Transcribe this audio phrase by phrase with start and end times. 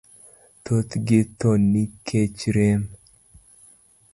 [0.63, 2.81] Thothgi tho nikech rem.